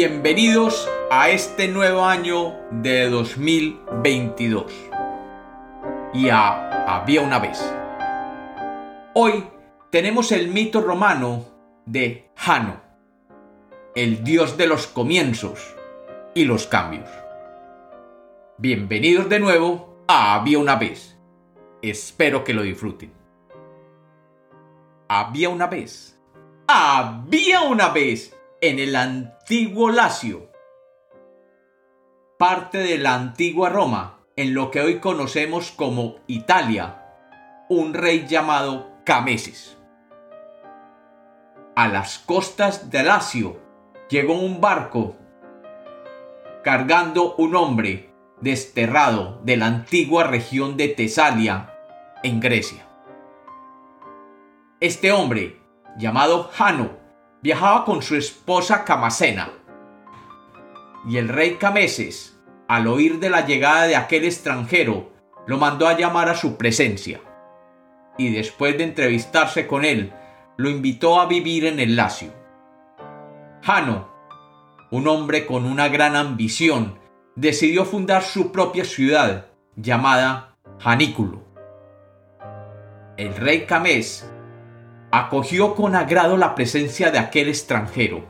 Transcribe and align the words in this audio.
Bienvenidos 0.00 0.88
a 1.10 1.28
este 1.30 1.66
nuevo 1.66 2.04
año 2.04 2.54
de 2.70 3.10
2022 3.10 4.72
y 6.14 6.28
a 6.28 6.84
Había 6.86 7.20
una 7.20 7.40
vez. 7.40 7.58
Hoy 9.14 9.44
tenemos 9.90 10.30
el 10.30 10.52
mito 10.52 10.82
romano 10.82 11.46
de 11.84 12.30
Jano, 12.36 12.80
el 13.96 14.22
dios 14.22 14.56
de 14.56 14.68
los 14.68 14.86
comienzos 14.86 15.74
y 16.32 16.44
los 16.44 16.68
cambios. 16.68 17.10
Bienvenidos 18.56 19.28
de 19.28 19.40
nuevo 19.40 20.04
a 20.06 20.36
Había 20.36 20.60
una 20.60 20.76
vez. 20.76 21.18
Espero 21.82 22.44
que 22.44 22.54
lo 22.54 22.62
disfruten. 22.62 23.12
Había 25.08 25.48
una 25.48 25.66
vez. 25.66 26.20
Había 26.68 27.62
una 27.62 27.88
vez 27.88 28.37
en 28.60 28.80
el 28.80 28.96
antiguo 28.96 29.90
Lacio, 29.90 30.50
parte 32.38 32.78
de 32.78 32.98
la 32.98 33.14
antigua 33.14 33.68
Roma, 33.68 34.18
en 34.34 34.54
lo 34.54 34.70
que 34.70 34.80
hoy 34.80 34.98
conocemos 34.98 35.70
como 35.70 36.16
Italia, 36.26 37.04
un 37.68 37.94
rey 37.94 38.26
llamado 38.26 38.90
Cameses. 39.04 39.78
A 41.76 41.86
las 41.86 42.18
costas 42.18 42.90
de 42.90 43.04
Lacio 43.04 43.60
llegó 44.08 44.34
un 44.34 44.60
barco 44.60 45.16
cargando 46.64 47.36
un 47.36 47.54
hombre 47.54 48.12
desterrado 48.40 49.40
de 49.44 49.56
la 49.56 49.66
antigua 49.66 50.24
región 50.24 50.76
de 50.76 50.88
Tesalia, 50.88 51.74
en 52.24 52.40
Grecia. 52.40 52.88
Este 54.80 55.12
hombre, 55.12 55.60
llamado 55.96 56.50
Jano, 56.52 57.07
viajaba 57.42 57.84
con 57.84 58.02
su 58.02 58.16
esposa 58.16 58.84
Camasena. 58.84 59.50
Y 61.08 61.16
el 61.16 61.28
rey 61.28 61.54
Cameses, 61.54 62.38
al 62.68 62.86
oír 62.86 63.18
de 63.20 63.30
la 63.30 63.46
llegada 63.46 63.84
de 63.84 63.96
aquel 63.96 64.24
extranjero, 64.24 65.10
lo 65.46 65.58
mandó 65.58 65.88
a 65.88 65.96
llamar 65.96 66.28
a 66.28 66.34
su 66.34 66.56
presencia. 66.56 67.20
Y 68.18 68.32
después 68.32 68.76
de 68.76 68.84
entrevistarse 68.84 69.66
con 69.66 69.84
él, 69.84 70.12
lo 70.56 70.68
invitó 70.68 71.20
a 71.20 71.26
vivir 71.26 71.66
en 71.66 71.78
el 71.78 71.96
Lacio. 71.96 72.32
Jano, 73.62 74.08
un 74.90 75.06
hombre 75.06 75.46
con 75.46 75.64
una 75.64 75.88
gran 75.88 76.16
ambición, 76.16 76.98
decidió 77.36 77.84
fundar 77.84 78.22
su 78.22 78.50
propia 78.50 78.84
ciudad, 78.84 79.46
llamada 79.76 80.56
Janículo. 80.80 81.44
El 83.16 83.34
rey 83.36 83.66
Camés 83.66 84.28
acogió 85.10 85.74
con 85.74 85.94
agrado 85.94 86.36
la 86.36 86.54
presencia 86.54 87.10
de 87.10 87.18
aquel 87.18 87.48
extranjero, 87.48 88.24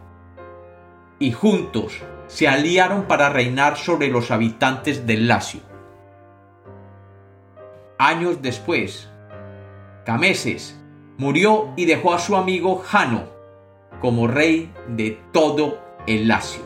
y 1.19 1.33
juntos 1.33 2.03
se 2.29 2.47
aliaron 2.47 3.05
para 3.05 3.31
reinar 3.31 3.77
sobre 3.77 4.09
los 4.09 4.31
habitantes 4.31 5.07
del 5.07 5.27
Lacio. 5.27 5.61
Años 7.99 8.43
después, 8.43 9.09
Cameses 10.05 10.79
murió 11.17 11.73
y 11.77 11.87
dejó 11.87 12.15
a 12.15 12.21
su 12.21 12.37
amigo 12.37 12.79
Jano 12.79 13.25
como 14.01 14.29
rey 14.29 14.73
de 14.87 15.21
todo 15.33 15.81
el 16.07 16.29
Lacio. 16.29 16.63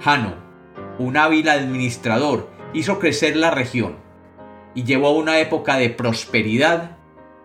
Jano, 0.00 0.34
un 0.98 1.16
hábil 1.16 1.48
administrador, 1.48 2.48
hizo 2.72 3.00
crecer 3.00 3.34
la 3.36 3.50
región 3.50 3.96
y 4.74 4.84
llevó 4.84 5.08
a 5.08 5.14
una 5.14 5.40
época 5.40 5.76
de 5.76 5.90
prosperidad 5.90 6.96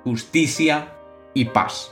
justicia 0.06 0.94
y 1.34 1.46
paz. 1.46 1.92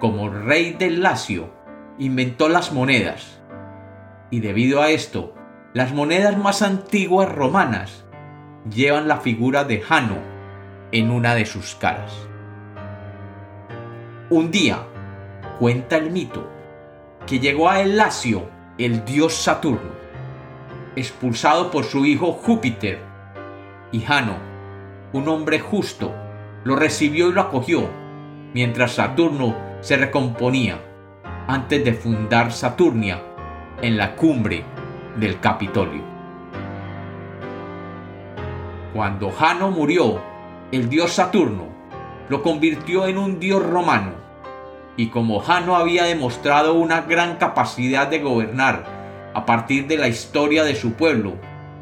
Como 0.00 0.30
rey 0.30 0.72
del 0.72 1.02
Lacio, 1.02 1.50
inventó 1.98 2.48
las 2.48 2.72
monedas, 2.72 3.42
y 4.30 4.40
debido 4.40 4.80
a 4.80 4.88
esto, 4.88 5.34
las 5.74 5.92
monedas 5.92 6.38
más 6.38 6.62
antiguas 6.62 7.30
romanas 7.30 8.06
llevan 8.74 9.06
la 9.06 9.18
figura 9.18 9.64
de 9.64 9.82
Jano 9.82 10.16
en 10.92 11.10
una 11.10 11.34
de 11.34 11.44
sus 11.44 11.74
caras. 11.74 12.26
Un 14.30 14.50
día, 14.50 14.78
cuenta 15.58 15.98
el 15.98 16.10
mito, 16.10 16.50
que 17.26 17.38
llegó 17.38 17.68
a 17.68 17.82
el 17.82 17.98
Lacio 17.98 18.48
el 18.78 19.04
dios 19.04 19.34
Saturno, 19.34 19.92
expulsado 20.96 21.70
por 21.70 21.84
su 21.84 22.06
hijo 22.06 22.32
Júpiter, 22.32 22.98
y 23.92 24.00
Jano, 24.00 24.38
un 25.12 25.28
hombre 25.28 25.60
justo, 25.60 26.14
lo 26.66 26.74
recibió 26.74 27.28
y 27.28 27.32
lo 27.32 27.42
acogió, 27.42 27.88
mientras 28.52 28.94
Saturno 28.94 29.54
se 29.82 29.96
recomponía 29.96 30.80
antes 31.46 31.84
de 31.84 31.92
fundar 31.92 32.50
Saturnia 32.50 33.22
en 33.82 33.96
la 33.96 34.16
cumbre 34.16 34.64
del 35.16 35.38
Capitolio. 35.38 36.02
Cuando 38.92 39.30
Jano 39.30 39.70
murió, 39.70 40.20
el 40.72 40.88
dios 40.88 41.12
Saturno 41.12 41.68
lo 42.28 42.42
convirtió 42.42 43.06
en 43.06 43.18
un 43.18 43.38
dios 43.38 43.64
romano, 43.64 44.14
y 44.96 45.06
como 45.10 45.38
Jano 45.38 45.76
había 45.76 46.02
demostrado 46.02 46.74
una 46.74 47.02
gran 47.02 47.36
capacidad 47.36 48.08
de 48.08 48.18
gobernar 48.18 49.30
a 49.34 49.46
partir 49.46 49.86
de 49.86 49.98
la 49.98 50.08
historia 50.08 50.64
de 50.64 50.74
su 50.74 50.94
pueblo 50.94 51.34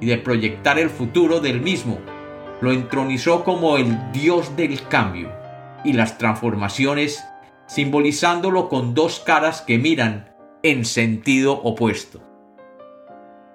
y 0.03 0.05
de 0.05 0.19
proyectar 0.19 0.79
el 0.79 0.91
futuro 0.91 1.41
del 1.41 1.63
mismo, 1.63 2.01
lo 2.65 2.73
entronizó 2.73 3.45
como 3.45 3.77
el 3.77 4.11
dios 4.13 4.57
del 4.57 4.89
cambio 4.89 5.31
y 5.85 5.93
las 5.93 6.17
transformaciones, 6.17 7.23
simbolizándolo 7.67 8.69
con 8.71 8.95
dos 8.95 9.21
caras 9.21 9.61
que 9.61 9.79
miran 9.79 10.35
en 10.63 10.87
sentido 10.87 11.53
opuesto. 11.53 12.23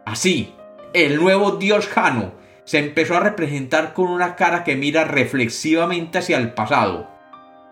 Así, 0.06 0.54
el 0.94 1.18
nuevo 1.18 1.54
dios 1.54 1.88
Jano 1.88 2.34
se 2.66 2.78
empezó 2.78 3.18
a 3.18 3.20
representar 3.20 3.94
con 3.94 4.10
una 4.10 4.36
cara 4.36 4.64
que 4.64 4.76
mira 4.76 5.06
reflexivamente 5.06 6.20
hacia 6.20 6.38
el 6.38 6.54
pasado 6.54 7.10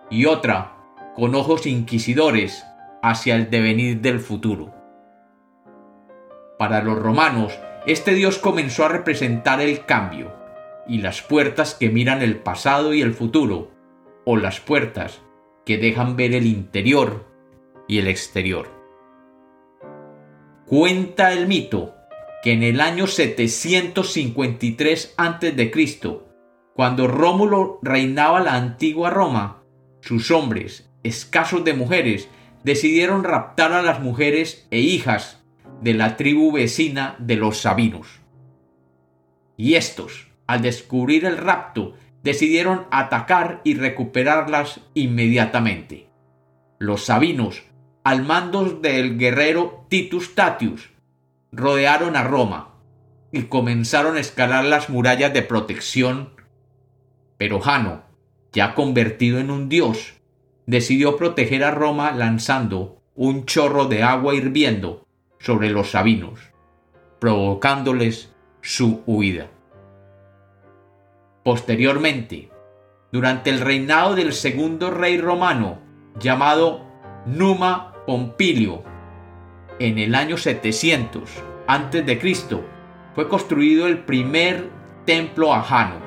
y 0.09 0.25
otra 0.25 0.74
con 1.16 1.36
ojos 1.36 1.68
inquisidores 1.68 2.66
hacia 3.04 3.36
el 3.36 3.52
devenir 3.52 4.02
del 4.02 4.19
futuro. 4.19 4.74
Para 6.58 6.81
los 6.81 6.98
romanos, 6.98 7.59
este 7.86 8.16
dios 8.16 8.40
comenzó 8.40 8.86
a 8.86 8.90
representar 8.90 9.62
el 9.62 9.86
cambio, 9.86 10.36
y 10.88 11.00
las 11.00 11.22
puertas 11.22 11.75
que 11.75 11.90
miran 11.90 12.22
el 12.22 12.38
pasado 12.38 12.94
y 12.94 13.02
el 13.02 13.14
futuro, 13.14 13.72
o 14.25 14.38
las 14.38 14.59
puertas 14.59 15.22
que 15.66 15.78
dejan 15.78 16.16
ver 16.16 16.34
el 16.34 16.46
interior 16.46 17.25
y 17.88 18.00
el 18.00 18.08
exterior. 18.08 18.70
Cuenta 20.66 21.34
el 21.34 21.48
mito 21.48 21.94
que 22.44 22.53
en 22.53 22.64
el 22.64 22.81
año 22.81 23.08
753 23.08 25.14
a.C., 25.18 25.72
cuando 26.74 27.08
Rómulo 27.08 27.80
reinaba 27.81 28.40
la 28.40 28.56
antigua 28.56 29.09
Roma, 29.09 29.64
sus 30.02 30.30
hombres, 30.30 30.90
escasos 31.04 31.64
de 31.64 31.74
mujeres, 31.74 32.30
decidieron 32.64 33.24
raptar 33.24 33.74
a 33.74 33.81
las 33.81 34.00
mujeres 34.00 34.68
e 34.72 34.80
hijas 34.80 35.44
de 35.81 35.94
la 35.94 36.18
tribu 36.18 36.52
vecina 36.52 37.16
de 37.19 37.36
los 37.36 37.58
Sabinos. 37.58 38.08
Y 39.56 39.75
estos, 39.75 40.27
al 40.47 40.62
descubrir 40.62 41.25
el 41.25 41.38
rapto, 41.38 41.94
decidieron 42.24 42.88
atacar 42.91 43.62
y 43.63 43.75
recuperarlas 43.75 44.81
inmediatamente. 44.94 46.09
Los 46.80 47.06
sabinos, 47.06 47.63
al 48.03 48.24
mando 48.24 48.63
del 48.66 49.18
guerrero 49.18 49.86
Titus 49.90 50.36
Tatius, 50.36 50.90
rodearon 51.52 52.16
a 52.16 52.24
Roma 52.24 52.75
y 53.31 53.44
comenzaron 53.44 54.18
a 54.18 54.19
escalar 54.19 54.66
las 54.66 54.89
murallas 54.89 55.33
de 55.33 55.42
protección. 55.42 56.30
Pero 57.38 57.60
Jano, 57.60 58.04
ya 58.54 58.74
convertido 58.74 59.39
en 59.39 59.51
un 59.51 59.69
dios, 59.69 60.16
decidió 60.66 61.18
proteger 61.18 61.63
a 61.63 61.72
Roma 61.72 62.12
lanzando 62.12 63.01
un 63.16 63.45
chorro 63.45 63.86
de 63.86 64.04
agua 64.04 64.36
hirviendo 64.36 65.06
sobre 65.39 65.69
los 65.69 65.92
sabinos, 65.92 66.39
provocándoles 67.19 68.33
su 68.62 69.01
huida. 69.06 69.50
Posteriormente, 71.48 72.52
durante 73.10 73.50
el 73.50 73.62
reinado 73.62 74.16
del 74.16 74.34
segundo 74.34 74.92
rey 74.92 75.18
romano, 75.18 75.80
llamado 76.20 76.86
Numa 77.26 77.94
Pompilio, 78.06 78.84
en 79.80 79.98
el 79.98 80.14
año 80.14 80.36
700 80.36 81.24
a.C., 81.68 82.38
fue 83.16 83.30
construido 83.30 83.88
el 83.88 84.00
primer 84.00 84.70
templo 85.06 85.54
a 85.54 85.62
Jano, 85.62 86.02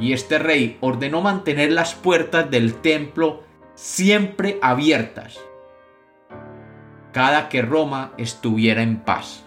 y 0.00 0.14
este 0.14 0.40
rey 0.40 0.78
ordenó 0.80 1.20
mantener 1.20 1.70
las 1.70 1.94
puertas 1.94 2.50
del 2.50 2.74
templo 2.74 3.44
siempre 3.74 4.58
abiertas, 4.62 5.38
cada 7.12 7.48
que 7.48 7.62
Roma 7.62 8.14
estuviera 8.18 8.82
en 8.82 8.96
paz, 9.04 9.44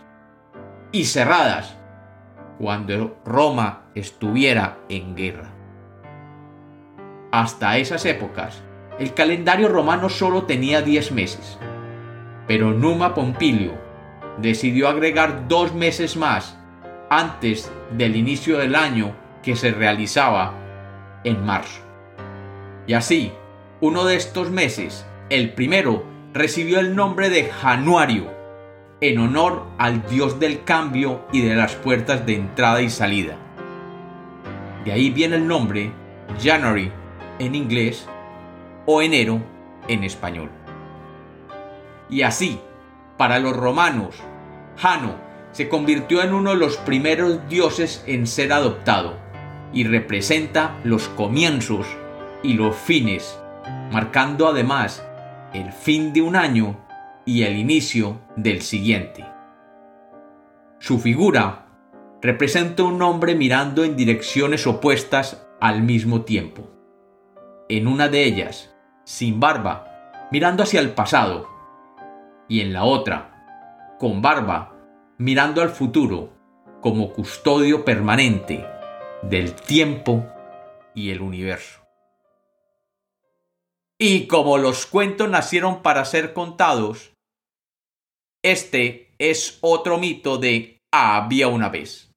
y 0.94 1.04
cerradas 1.04 1.78
cuando 2.60 3.18
Roma 3.26 3.84
estuviera 3.96 4.80
en 4.90 5.16
guerra. 5.16 5.52
Hasta 7.32 7.78
esas 7.78 8.06
épocas, 8.06 8.64
el 9.00 9.14
calendario 9.14 9.70
romano 9.70 10.10
solo 10.10 10.44
tenía 10.44 10.82
10 10.82 11.12
meses, 11.14 11.58
Pero 12.48 12.72
Numa 12.72 13.14
Pompilio 13.14 13.74
decidió 14.38 14.90
agregar 14.90 15.48
dos 15.48 15.74
meses 15.74 16.18
más 16.18 16.58
antes 17.10 17.72
del 17.92 18.16
inicio 18.16 18.58
del 18.58 18.76
año 18.76 19.16
que 19.42 19.56
se 19.56 19.72
realizaba 19.72 20.54
en 21.24 21.46
marzo. 21.46 21.82
Y 22.88 22.94
así, 22.94 23.32
uno 23.82 24.04
de 24.04 24.16
estos 24.16 24.50
meses, 24.50 25.06
el 25.30 25.54
primero, 25.54 26.04
recibió 26.34 26.80
el 26.80 26.96
nombre 26.96 27.30
de 27.30 27.46
Januario, 27.46 28.32
en 29.04 29.20
honor 29.20 29.66
al 29.78 30.08
dios 30.08 30.40
del 30.40 30.64
cambio 30.64 31.26
y 31.34 31.42
de 31.42 31.56
las 31.56 31.76
puertas 31.76 32.26
de 32.26 32.36
entrada 32.36 32.82
y 32.82 32.90
salida. 32.90 33.36
De 34.86 34.94
ahí 34.94 35.10
viene 35.10 35.36
el 35.36 35.46
nombre 35.46 35.92
January 36.42 36.90
en 37.38 37.54
inglés 37.54 38.08
o 38.86 39.02
enero 39.02 39.42
en 39.90 40.06
español. 40.06 40.50
Y 42.10 42.22
así, 42.22 42.62
para 43.18 43.40
los 43.40 43.58
romanos, 43.58 44.16
Jano 44.78 45.16
se 45.52 45.68
convirtió 45.68 46.24
en 46.24 46.34
uno 46.34 46.52
de 46.52 46.58
los 46.58 46.78
primeros 46.78 47.46
dioses 47.50 48.06
en 48.08 48.26
ser 48.26 48.54
adoptado 48.54 49.18
y 49.74 49.84
representa 49.84 50.78
los 50.86 51.10
comienzos 51.10 51.86
y 52.42 52.54
los 52.54 52.74
fines, 52.74 53.38
marcando 53.92 54.48
además 54.48 55.06
el 55.54 55.74
fin 55.74 56.14
de 56.14 56.22
un 56.22 56.38
año 56.38 56.78
y 57.25 57.44
el 57.44 57.58
inicio 57.58 58.22
del 58.36 58.62
siguiente. 58.62 59.25
Su 60.80 61.00
figura 61.00 61.68
representa 62.22 62.84
un 62.84 63.02
hombre 63.02 63.36
mirando 63.36 63.84
en 63.84 63.96
direcciones 63.96 64.68
opuestas 64.68 65.46
al 65.62 65.84
mismo 65.84 66.24
tiempo. 66.24 66.70
En 67.70 67.88
una 67.88 68.10
de 68.10 68.24
ellas, 68.24 68.74
sin 69.06 69.40
barba, 69.40 70.28
mirando 70.31 70.64
hacia 70.64 70.80
el 70.80 70.92
pasado, 70.92 71.48
y 72.50 72.62
en 72.62 72.74
la 72.74 72.84
otra, 72.84 73.96
con 74.00 74.22
barba, 74.22 74.76
mirando 75.18 75.62
al 75.62 75.69
futuro 75.69 76.34
como 76.81 77.14
custodio 77.14 77.86
permanente 77.86 78.66
del 79.22 79.54
tiempo 79.54 80.26
y 80.94 81.12
el 81.12 81.22
universo. 81.22 81.80
Y 83.98 84.28
como 84.28 84.58
los 84.58 84.86
cuentos 84.86 85.30
nacieron 85.30 85.81
para 85.81 86.04
ser 86.04 86.34
contados, 86.34 87.12
este 88.44 89.16
es 89.18 89.57
otro 89.62 89.98
mito 89.98 90.38
de 90.38 90.81
había 90.92 91.48
una 91.48 91.69
vez. 91.69 92.10